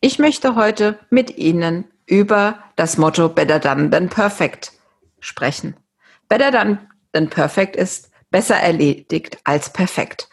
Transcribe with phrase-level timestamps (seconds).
[0.00, 4.72] Ich möchte heute mit Ihnen über das Motto Better Done Than Perfect
[5.20, 5.74] sprechen.
[6.28, 10.28] Better Done Than Perfect ist besser erledigt als perfekt.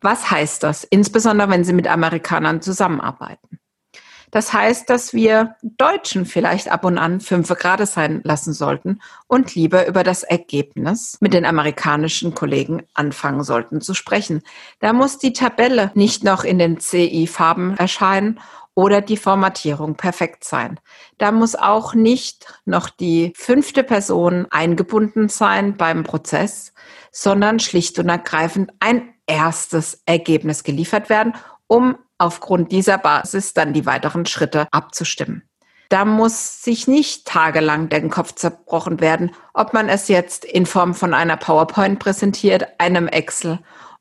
[0.00, 0.84] Was heißt das?
[0.84, 3.58] Insbesondere wenn Sie mit Amerikanern zusammenarbeiten.
[4.30, 9.54] Das heißt, dass wir Deutschen vielleicht ab und an fünf Grade sein lassen sollten und
[9.54, 14.42] lieber über das Ergebnis mit den amerikanischen Kollegen anfangen sollten zu sprechen.
[14.80, 18.38] Da muss die Tabelle nicht noch in den CI-Farben erscheinen
[18.78, 20.78] oder die Formatierung perfekt sein.
[21.18, 26.72] Da muss auch nicht noch die fünfte Person eingebunden sein beim Prozess,
[27.10, 31.32] sondern schlicht und ergreifend ein erstes Ergebnis geliefert werden,
[31.66, 35.42] um aufgrund dieser Basis dann die weiteren Schritte abzustimmen.
[35.88, 40.94] Da muss sich nicht tagelang den Kopf zerbrochen werden, ob man es jetzt in Form
[40.94, 43.58] von einer PowerPoint präsentiert, einem Excel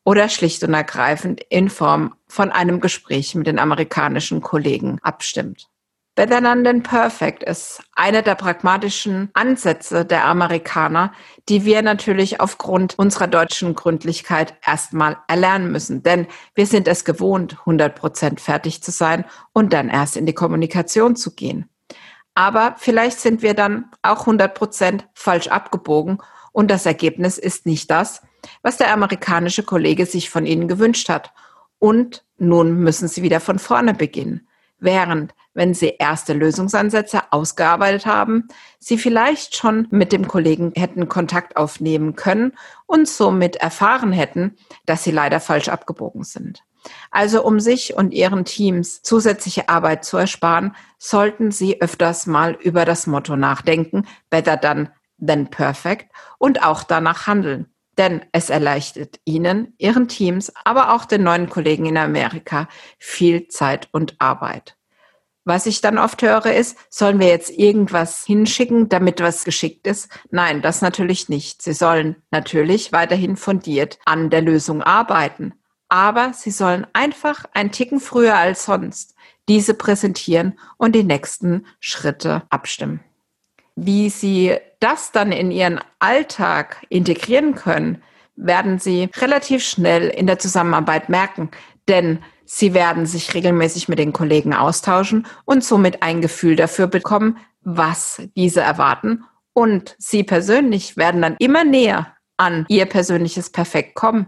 [0.08, 5.68] oder schlicht und ergreifend in Form von einem Gespräch mit den amerikanischen Kollegen abstimmt.
[6.16, 11.12] Better Than Perfect ist einer der pragmatischen Ansätze der Amerikaner,
[11.50, 16.04] die wir natürlich aufgrund unserer deutschen Gründlichkeit erstmal erlernen müssen.
[16.04, 20.34] Denn wir sind es gewohnt, 100 Prozent fertig zu sein und dann erst in die
[20.34, 21.70] Kommunikation zu gehen.
[22.34, 26.20] Aber vielleicht sind wir dann auch 100 Prozent falsch abgebogen
[26.54, 28.22] und das Ergebnis ist nicht das,
[28.62, 31.32] was der amerikanische Kollege sich von Ihnen gewünscht hat.
[31.80, 34.48] Und nun müssen Sie wieder von vorne beginnen.
[34.80, 41.58] Während wenn Sie erste Lösungsansätze ausgearbeitet haben, Sie vielleicht schon mit dem Kollegen hätten Kontakt
[41.58, 42.54] aufnehmen können
[42.86, 44.56] und somit erfahren hätten,
[44.86, 46.62] dass Sie leider falsch abgebogen sind.
[47.10, 52.86] Also um sich und Ihren Teams zusätzliche Arbeit zu ersparen, sollten Sie öfters mal über
[52.86, 57.66] das Motto nachdenken, better done than perfect und auch danach handeln.
[57.98, 62.68] Denn es erleichtert Ihnen, Ihren Teams, aber auch den neuen Kollegen in Amerika
[63.00, 64.78] viel Zeit und Arbeit.
[65.48, 70.10] Was ich dann oft höre ist, sollen wir jetzt irgendwas hinschicken, damit was geschickt ist?
[70.30, 71.62] Nein, das natürlich nicht.
[71.62, 75.54] Sie sollen natürlich weiterhin fundiert an der Lösung arbeiten.
[75.88, 79.16] Aber sie sollen einfach ein Ticken früher als sonst
[79.48, 83.00] diese präsentieren und die nächsten Schritte abstimmen.
[83.78, 88.02] Wie Sie das dann in Ihren Alltag integrieren können,
[88.36, 91.50] werden Sie relativ schnell in der Zusammenarbeit merken.
[91.88, 97.38] Denn Sie werden sich regelmäßig mit den Kollegen austauschen und somit ein Gefühl dafür bekommen,
[97.62, 99.26] was diese erwarten.
[99.54, 104.28] Und Sie persönlich werden dann immer näher an Ihr persönliches Perfekt kommen,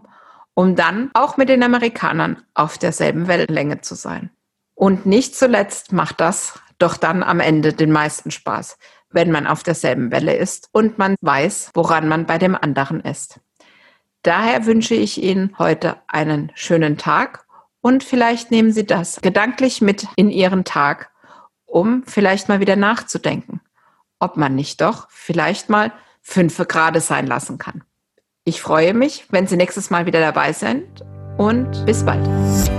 [0.53, 4.31] um dann auch mit den Amerikanern auf derselben Wellenlänge zu sein.
[4.75, 8.77] Und nicht zuletzt macht das doch dann am Ende den meisten Spaß,
[9.11, 13.39] wenn man auf derselben Welle ist und man weiß, woran man bei dem anderen ist.
[14.23, 17.45] Daher wünsche ich Ihnen heute einen schönen Tag
[17.81, 21.11] und vielleicht nehmen Sie das gedanklich mit in Ihren Tag,
[21.65, 23.61] um vielleicht mal wieder nachzudenken,
[24.19, 27.83] ob man nicht doch vielleicht mal fünf Grade sein lassen kann.
[28.43, 31.05] Ich freue mich, wenn Sie nächstes Mal wieder dabei sind
[31.37, 32.78] und bis bald.